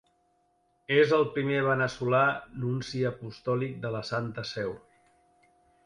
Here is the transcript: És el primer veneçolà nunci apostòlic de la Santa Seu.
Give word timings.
És 0.95 1.13
el 1.17 1.25
primer 1.35 1.59
veneçolà 1.67 2.23
nunci 2.65 3.05
apostòlic 3.13 3.79
de 3.87 3.93
la 3.97 4.05
Santa 4.13 4.51
Seu. 4.57 4.79